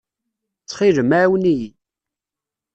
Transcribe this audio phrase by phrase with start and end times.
[0.61, 1.69] Ttxil-m, ɛawen-iyi.